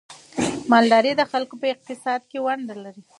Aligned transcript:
مالداري 0.71 1.11
د 1.15 1.21
خلکو 1.31 1.55
په 1.61 1.67
اقتصاد 1.75 2.21
کې 2.31 2.37
ونډه 2.45 2.75
لري. 2.83 3.03